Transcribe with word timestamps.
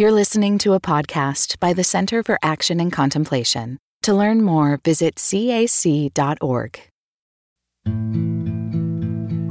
You're 0.00 0.12
listening 0.12 0.58
to 0.58 0.74
a 0.74 0.80
podcast 0.80 1.58
by 1.58 1.72
the 1.72 1.82
Center 1.82 2.22
for 2.22 2.38
Action 2.40 2.78
and 2.78 2.92
Contemplation. 2.92 3.78
To 4.02 4.14
learn 4.14 4.42
more, 4.42 4.78
visit 4.84 5.16
cac.org. 5.16 6.80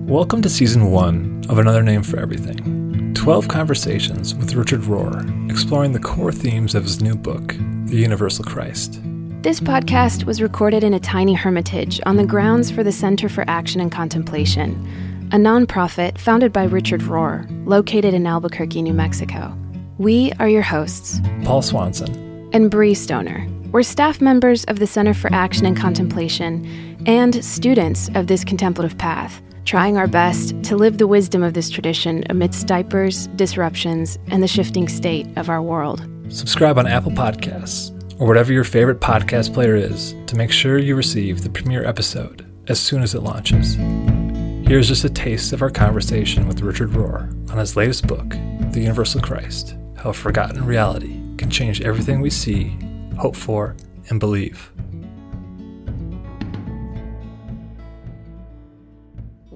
Welcome 0.07 0.41
to 0.41 0.49
season 0.49 0.89
one 0.89 1.43
of 1.49 1.59
Another 1.59 1.83
Name 1.83 2.01
for 2.01 2.17
Everything 2.17 3.13
12 3.13 3.49
conversations 3.49 4.35
with 4.35 4.53
Richard 4.53 4.83
Rohr, 4.83 5.51
exploring 5.51 5.91
the 5.91 5.99
core 5.99 6.31
themes 6.31 6.75
of 6.75 6.83
his 6.83 7.01
new 7.01 7.15
book, 7.15 7.53
The 7.87 7.97
Universal 7.97 8.45
Christ. 8.45 9.01
This 9.41 9.59
podcast 9.59 10.23
was 10.23 10.41
recorded 10.41 10.81
in 10.81 10.93
a 10.93 10.99
tiny 11.01 11.33
hermitage 11.33 11.99
on 12.05 12.15
the 12.15 12.25
grounds 12.25 12.71
for 12.71 12.85
the 12.85 12.93
Center 12.93 13.27
for 13.27 13.43
Action 13.49 13.81
and 13.81 13.91
Contemplation, 13.91 15.27
a 15.33 15.35
nonprofit 15.35 16.17
founded 16.17 16.53
by 16.53 16.63
Richard 16.63 17.01
Rohr, 17.01 17.45
located 17.67 18.13
in 18.13 18.25
Albuquerque, 18.25 18.81
New 18.81 18.93
Mexico. 18.93 19.53
We 19.97 20.31
are 20.33 20.47
your 20.47 20.61
hosts, 20.61 21.19
Paul 21.43 21.63
Swanson 21.63 22.51
and 22.53 22.69
Brie 22.69 22.93
Stoner. 22.93 23.47
We're 23.71 23.81
staff 23.81 24.21
members 24.21 24.63
of 24.65 24.77
the 24.77 24.85
Center 24.85 25.15
for 25.15 25.33
Action 25.33 25.65
and 25.65 25.75
Contemplation 25.75 27.03
and 27.07 27.43
students 27.43 28.07
of 28.13 28.27
this 28.27 28.43
contemplative 28.43 28.95
path, 28.99 29.41
trying 29.65 29.97
our 29.97 30.05
best 30.05 30.61
to 30.65 30.75
live 30.75 30.99
the 30.99 31.07
wisdom 31.07 31.41
of 31.41 31.55
this 31.55 31.71
tradition 31.71 32.23
amidst 32.29 32.67
diapers, 32.67 33.25
disruptions, 33.29 34.19
and 34.27 34.43
the 34.43 34.47
shifting 34.47 34.87
state 34.87 35.35
of 35.35 35.49
our 35.49 35.63
world. 35.63 36.07
Subscribe 36.29 36.77
on 36.77 36.85
Apple 36.85 37.11
Podcasts 37.11 37.91
or 38.21 38.27
whatever 38.27 38.53
your 38.53 38.63
favorite 38.63 38.99
podcast 38.99 39.51
player 39.51 39.75
is 39.75 40.13
to 40.27 40.35
make 40.35 40.51
sure 40.51 40.77
you 40.77 40.95
receive 40.95 41.41
the 41.41 41.49
premiere 41.49 41.83
episode 41.83 42.45
as 42.67 42.79
soon 42.79 43.01
as 43.01 43.15
it 43.15 43.23
launches. 43.23 43.73
Here's 44.67 44.89
just 44.89 45.05
a 45.05 45.09
taste 45.09 45.53
of 45.53 45.63
our 45.63 45.71
conversation 45.71 46.47
with 46.47 46.61
Richard 46.61 46.91
Rohr 46.91 47.31
on 47.49 47.57
his 47.57 47.75
latest 47.75 48.05
book, 48.05 48.29
The 48.29 48.81
Universal 48.81 49.21
Christ 49.21 49.75
How 49.97 50.11
a 50.11 50.13
Forgotten 50.13 50.63
Reality 50.63 51.19
Can 51.37 51.49
Change 51.49 51.81
Everything 51.81 52.21
We 52.21 52.29
See, 52.29 52.77
Hope 53.17 53.35
For, 53.35 53.75
and 54.09 54.19
Believe. 54.19 54.71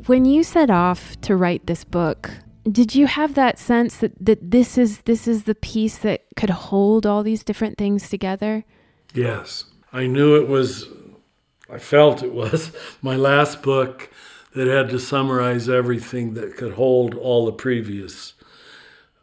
When 0.08 0.25
you 0.25 0.44
set 0.44 0.72
off 0.72 1.20
to 1.22 1.36
write 1.36 1.67
this 1.67 1.83
book, 1.83 2.31
did 2.70 2.95
you 2.95 3.06
have 3.06 3.36
that 3.36 3.59
sense 3.59 3.98
that, 3.98 4.14
that 4.20 4.50
this 4.50 4.80
is 4.80 5.02
this 5.02 5.28
is 5.28 5.44
the 5.44 5.53
piece 5.53 6.00
that 6.00 6.23
could 6.36 6.50
hold 6.50 7.05
all 7.05 7.22
these 7.22 7.44
different 7.44 7.78
things 7.78 8.09
together? 8.09 8.66
Yes. 9.14 9.66
I 9.94 10.08
knew 10.08 10.36
it 10.36 10.48
was 10.48 10.88
I 11.70 11.78
felt 11.78 12.23
it 12.23 12.33
was 12.33 12.72
my 13.03 13.16
last 13.16 13.61
book 13.61 14.09
that 14.55 14.67
had 14.67 14.89
to 14.89 15.00
summarize 15.00 15.70
everything 15.70 16.33
that 16.33 16.58
could 16.58 16.73
hold 16.73 17.14
all 17.14 17.45
the 17.45 17.53
previous 17.53 18.33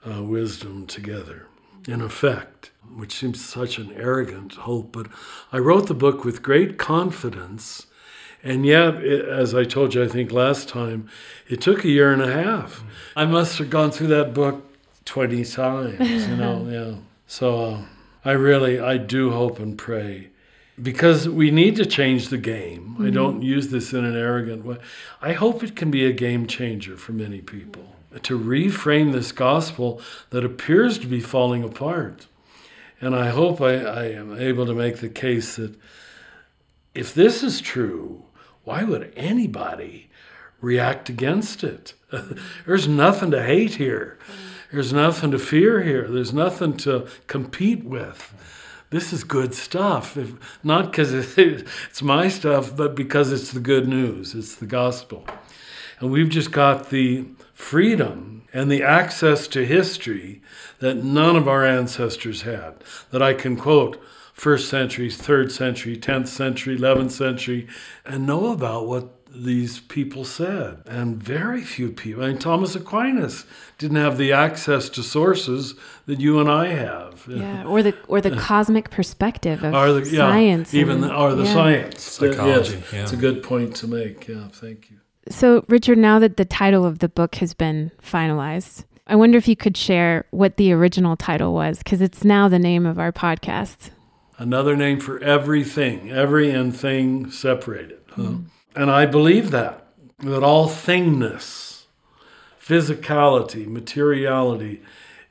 uh, 0.07 0.23
wisdom 0.23 0.87
together, 0.87 1.47
in 1.87 2.01
effect, 2.01 2.71
which 2.95 3.13
seems 3.13 3.45
such 3.45 3.79
an 3.79 3.93
arrogant 3.93 4.55
hope. 4.55 4.93
But 4.93 5.09
I 5.53 5.59
wrote 5.59 5.87
the 5.87 5.95
book 5.95 6.25
with 6.25 6.43
great 6.43 6.79
confidence, 6.79 7.87
and 8.43 8.65
yet, 8.65 8.97
it, 8.97 9.27
as 9.27 9.55
I 9.55 9.65
told 9.65 9.95
you, 9.95 10.03
I 10.03 10.09
think 10.09 10.31
last 10.31 10.69
time, 10.69 11.09
it 11.49 11.61
took 11.61 11.85
a 11.85 11.89
year 11.89 12.13
and 12.13 12.23
a 12.23 12.33
half. 12.33 12.85
I 13.17 13.25
must 13.25 13.59
have 13.59 13.71
gone 13.71 13.91
through 13.91 14.09
that 14.09 14.33
book 14.33 14.65
20 15.05 15.45
times, 15.45 16.29
you 16.29 16.37
know, 16.37 16.69
yeah. 16.71 16.99
So 17.27 17.65
uh, 17.65 17.83
I 18.25 18.33
really, 18.33 18.79
I 18.79 18.97
do 18.97 19.31
hope 19.31 19.59
and 19.59 19.77
pray 19.77 20.29
because 20.81 21.29
we 21.29 21.51
need 21.51 21.77
to 21.77 21.85
change 21.85 22.29
the 22.29 22.39
game. 22.39 22.97
I 23.01 23.11
don't 23.11 23.43
use 23.43 23.69
this 23.69 23.93
in 23.93 24.05
an 24.05 24.17
arrogant 24.17 24.65
way. 24.65 24.77
I 25.21 25.33
hope 25.33 25.65
it 25.65 25.75
can 25.75 25.91
be 25.91 26.07
a 26.07 26.13
game 26.13 26.47
changer 26.47 26.97
for 26.97 27.13
many 27.13 27.41
people 27.41 27.97
to 28.23 28.39
reframe 28.39 29.13
this 29.13 29.33
gospel 29.33 30.01
that 30.31 30.45
appears 30.45 30.99
to 30.99 31.07
be 31.07 31.21
falling 31.21 31.63
apart. 31.63 32.27
And 33.01 33.15
I 33.15 33.29
hope 33.29 33.61
I, 33.61 33.75
I 33.77 34.05
am 34.07 34.39
able 34.39 34.67
to 34.67 34.75
make 34.75 34.99
the 34.99 35.09
case 35.09 35.57
that 35.57 35.75
if 36.95 37.15
this 37.15 37.43
is 37.43 37.61
true, 37.61 38.25
why 38.65 38.85
would 38.85 39.13
anybody 39.17 40.11
react 40.61 41.09
against 41.09 41.63
it? 41.63 41.95
There's 42.67 42.89
nothing 42.89 43.31
to 43.31 43.43
hate 43.43 43.77
here. 43.77 44.19
There's 44.73 44.93
nothing 44.93 45.31
to 45.31 45.39
fear 45.39 45.83
here. 45.83 46.09
There's 46.09 46.33
nothing 46.33 46.77
to 46.79 47.09
compete 47.27 47.85
with 47.85 48.35
this 48.91 49.13
is 49.13 49.25
good 49.25 49.55
stuff. 49.55 50.17
If, 50.17 50.33
not 50.65 50.91
because 50.91 51.13
it's 51.39 52.03
my 52.03 52.29
stuff, 52.29 52.77
but 52.77 52.95
because 52.95 53.33
it's 53.33 53.53
the 53.53 53.61
good 53.61 53.89
news, 53.89 54.35
it's 54.35 54.55
the 54.55 54.67
gospel. 54.67 55.27
And 56.01 56.11
we've 56.11 56.29
just 56.29 56.53
got 56.53 56.91
the 56.91 57.27
freedom 57.59 58.43
and 58.53 58.71
the 58.71 58.83
access 58.85 59.49
to 59.49 59.67
history 59.67 60.41
that 60.79 60.95
none 61.03 61.35
of 61.35 61.49
our 61.49 61.67
ancestors 61.67 62.43
had. 62.43 62.73
That 63.11 63.21
I 63.21 63.35
can 63.35 63.57
quote 63.57 64.01
first 64.33 64.69
century, 64.69 65.11
third 65.11 65.51
century, 65.51 65.97
10th 65.97 66.29
century, 66.29 66.79
11th 66.79 67.11
century, 67.11 67.67
and 68.07 68.25
know 68.27 68.53
about 68.53 68.87
what 68.87 69.11
these 69.31 69.81
people 69.81 70.25
said. 70.25 70.83
And 70.87 71.21
very 71.23 71.63
few 71.63 71.91
people, 71.91 72.23
I 72.25 72.29
mean, 72.29 72.39
Thomas 72.39 72.77
Aquinas 72.77 73.45
didn't 73.77 73.97
have 73.99 74.17
the 74.19 74.33
access 74.33 74.89
to 74.91 75.03
sources 75.03 75.75
that 76.07 76.21
you 76.21 76.39
and 76.41 76.49
I 76.49 76.69
have. 76.69 77.27
Yeah, 77.29 77.65
or 77.65 77.83
the 77.83 77.95
or 78.07 78.21
the 78.21 78.37
cosmic 78.37 78.89
perspective 78.91 79.65
of 79.65 79.75
Or 79.75 79.93
the, 79.93 80.09
yeah, 80.09 80.19
science, 80.31 80.73
even 80.75 81.03
and- 81.03 81.11
the, 81.11 81.15
or 81.15 81.35
the 81.35 81.45
yeah. 81.45 81.53
science. 81.53 82.03
Psychology, 82.03 82.77
Yes, 82.77 82.93
yeah. 82.93 83.03
It's 83.03 83.13
a 83.13 83.17
good 83.17 83.43
point 83.43 83.75
to 83.77 83.89
make. 83.89 84.29
Yeah, 84.29 84.49
thank 84.53 84.91
you. 84.91 84.99
So, 85.31 85.65
Richard, 85.69 85.99
now 85.99 86.19
that 86.19 86.37
the 86.37 86.45
title 86.45 86.85
of 86.85 87.01
the 87.01 87.09
book 87.09 87.37
has 87.37 87.55
been 87.55 87.93
finalized, 88.03 88.85
I 89.07 89.17
wonder 89.17 89.39
if 89.39 89.49
you 89.49 89.57
could 89.57 89.77
share 89.77 90.27
what 90.31 90.57
the 90.57 90.73
original 90.73 91.17
title 91.17 91.55
was, 91.55 91.79
because 91.79 92.01
it's 92.01 92.25
now 92.25 92.49
the 92.49 92.59
name 92.59 92.87
of 92.87 92.99
our 92.99 93.13
podcast. 93.13 93.91
Another 94.39 94.77
name 94.77 95.01
for 95.01 95.19
everything, 95.21 96.11
every 96.11 96.51
and 96.51 96.75
thing 96.75 97.31
separated. 97.31 98.01
huh? 98.11 98.35
And 98.77 98.91
I 98.91 99.07
believe 99.07 99.51
that, 99.51 99.89
that 100.21 100.43
all 100.43 100.69
thingness, 100.69 101.85
physicality, 102.61 103.67
materiality 103.67 104.83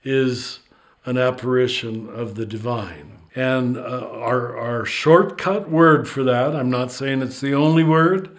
is 0.04 0.60
an 1.06 1.18
apparition 1.18 2.10
of 2.10 2.36
the 2.36 2.46
divine. 2.46 3.20
And 3.36 3.78
uh, 3.78 4.10
our, 4.12 4.58
our 4.58 4.86
shortcut 4.86 5.70
word 5.70 6.10
for 6.10 6.24
that, 6.24 6.56
I'm 6.56 6.70
not 6.70 6.92
saying 6.92 7.22
it's 7.22 7.40
the 7.40 7.54
only 7.54 7.84
word, 7.84 8.36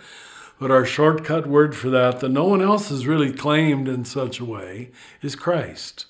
but 0.60 0.70
our 0.70 0.84
shortcut 0.84 1.46
word 1.46 1.76
for 1.76 1.90
that, 1.90 2.20
that 2.20 2.28
no 2.30 2.44
one 2.44 2.60
else 2.62 2.88
has 2.88 3.06
really 3.06 3.32
claimed 3.32 3.88
in 3.88 4.04
such 4.04 4.40
a 4.40 4.44
way, 4.44 4.90
is 5.22 5.36
Christ 5.36 6.06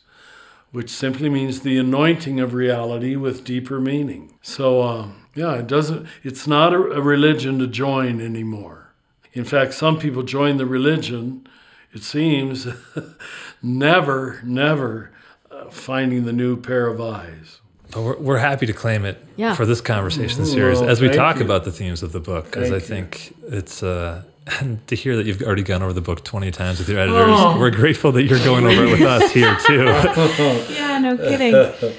which 0.70 0.90
simply 0.90 1.30
means 1.30 1.60
the 1.60 1.78
anointing 1.78 2.40
of 2.40 2.52
reality 2.52 3.16
with 3.16 3.42
deeper 3.42 3.80
meaning. 3.80 4.34
So, 4.42 4.82
uh, 4.82 5.08
yeah, 5.34 5.54
it 5.54 5.66
doesn't. 5.66 6.06
It's 6.22 6.46
not 6.46 6.74
a, 6.74 6.76
a 6.76 7.00
religion 7.00 7.58
to 7.60 7.66
join 7.66 8.20
anymore. 8.20 8.92
In 9.32 9.44
fact, 9.44 9.72
some 9.72 9.98
people 9.98 10.22
join 10.22 10.58
the 10.58 10.66
religion. 10.66 11.46
It 11.94 12.02
seems 12.02 12.66
never, 13.62 14.40
never 14.44 15.10
uh, 15.50 15.70
finding 15.70 16.24
the 16.24 16.32
new 16.32 16.56
pair 16.56 16.86
of 16.86 17.00
eyes. 17.00 17.60
But 17.90 18.02
we're, 18.02 18.18
we're 18.18 18.38
happy 18.38 18.66
to 18.66 18.72
claim 18.74 19.04
it 19.06 19.24
Yeah. 19.36 19.54
for 19.54 19.64
this 19.64 19.80
conversation 19.80 20.44
series 20.44 20.80
Well, 20.80 20.90
as 20.90 21.00
we 21.00 21.08
talk 21.08 21.38
you. 21.38 21.44
about 21.44 21.64
the 21.64 21.72
themes 21.72 22.02
of 22.02 22.12
the 22.12 22.20
book, 22.20 22.44
because 22.44 22.70
I 22.70 22.78
Thank 22.78 23.30
you. 23.30 23.36
think 23.36 23.54
it's 23.54 23.82
uh, 23.82 24.24
and 24.60 24.86
to 24.88 24.96
hear 24.96 25.16
that 25.16 25.26
you've 25.26 25.42
already 25.42 25.62
gone 25.62 25.82
over 25.82 25.92
the 25.92 26.00
book 26.00 26.24
20 26.24 26.50
times 26.50 26.78
with 26.78 26.88
your 26.88 26.98
editors. 26.98 27.24
Oh. 27.28 27.58
We're 27.58 27.70
grateful 27.70 28.12
that 28.12 28.24
you're 28.24 28.38
going 28.44 28.66
over 28.66 28.84
it 28.84 28.90
with 28.90 29.02
us 29.02 29.32
here 29.32 29.56
too. 29.66 29.84
Yeah, 30.74 30.98
no 30.98 31.16
kidding. 31.16 31.94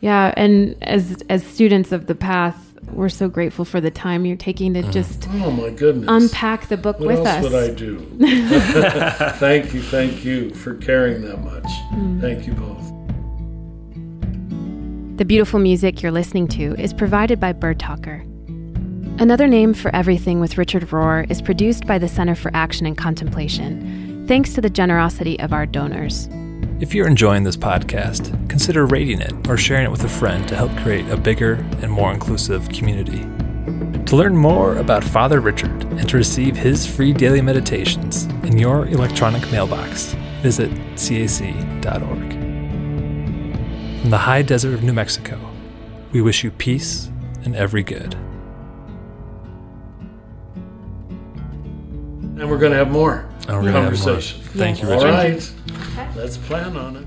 yeah, 0.00 0.32
and 0.36 0.76
as 0.82 1.22
as 1.28 1.44
students 1.44 1.92
of 1.92 2.06
the 2.06 2.14
path, 2.14 2.56
we're 2.92 3.08
so 3.08 3.28
grateful 3.28 3.64
for 3.64 3.80
the 3.80 3.90
time 3.90 4.24
you're 4.24 4.36
taking 4.36 4.74
to 4.74 4.82
mm. 4.82 4.92
just 4.92 5.28
Oh 5.28 5.50
my 5.50 5.70
goodness! 5.70 6.06
unpack 6.08 6.68
the 6.68 6.76
book 6.76 6.98
what 6.98 7.08
with 7.08 7.18
else 7.18 7.28
us. 7.28 7.42
would 7.44 7.54
I 7.54 7.74
do? 7.74 7.98
thank 9.38 9.74
you, 9.74 9.82
thank 9.82 10.24
you 10.24 10.50
for 10.50 10.74
caring 10.74 11.22
that 11.22 11.42
much. 11.42 11.66
Mm. 11.92 12.20
Thank 12.20 12.46
you 12.46 12.52
both. 12.54 12.84
The 15.18 15.24
beautiful 15.24 15.60
music 15.60 16.02
you're 16.02 16.12
listening 16.12 16.48
to 16.48 16.74
is 16.78 16.92
provided 16.92 17.38
by 17.38 17.52
Birdtalker. 17.52 18.28
Another 19.20 19.46
Name 19.46 19.74
for 19.74 19.94
Everything 19.94 20.40
with 20.40 20.58
Richard 20.58 20.82
Rohr 20.88 21.30
is 21.30 21.40
produced 21.40 21.86
by 21.86 21.98
the 21.98 22.08
Center 22.08 22.34
for 22.34 22.50
Action 22.52 22.84
and 22.84 22.98
Contemplation, 22.98 24.26
thanks 24.26 24.54
to 24.54 24.60
the 24.60 24.68
generosity 24.68 25.38
of 25.38 25.52
our 25.52 25.66
donors. 25.66 26.28
If 26.80 26.92
you're 26.92 27.06
enjoying 27.06 27.44
this 27.44 27.56
podcast, 27.56 28.32
consider 28.48 28.86
rating 28.86 29.20
it 29.20 29.32
or 29.48 29.56
sharing 29.56 29.84
it 29.84 29.92
with 29.92 30.02
a 30.02 30.08
friend 30.08 30.48
to 30.48 30.56
help 30.56 30.76
create 30.78 31.08
a 31.10 31.16
bigger 31.16 31.54
and 31.80 31.92
more 31.92 32.12
inclusive 32.12 32.68
community. 32.70 33.20
To 34.06 34.16
learn 34.16 34.36
more 34.36 34.78
about 34.78 35.04
Father 35.04 35.38
Richard 35.38 35.84
and 35.84 36.08
to 36.08 36.16
receive 36.16 36.56
his 36.56 36.84
free 36.84 37.12
daily 37.12 37.40
meditations 37.40 38.24
in 38.42 38.58
your 38.58 38.88
electronic 38.88 39.48
mailbox, 39.52 40.14
visit 40.42 40.72
cac.org. 40.96 42.32
From 44.00 44.10
the 44.10 44.18
high 44.18 44.42
desert 44.42 44.74
of 44.74 44.82
New 44.82 44.92
Mexico, 44.92 45.38
we 46.10 46.20
wish 46.20 46.42
you 46.42 46.50
peace 46.50 47.12
and 47.44 47.54
every 47.54 47.84
good. 47.84 48.16
And 52.36 52.50
we're 52.50 52.58
going 52.58 52.72
to 52.72 52.78
have 52.78 52.90
more 52.90 53.26
And 53.48 53.62
we're 53.62 53.70
have 53.70 53.72
more. 53.72 53.82
conversation. 53.82 54.40
Thank 54.42 54.82
you, 54.82 54.88
All 54.90 54.94
Richard. 54.96 55.12
right. 55.12 55.52
Let's 56.16 56.36
plan 56.36 56.76
on 56.76 56.96
it. 56.96 57.06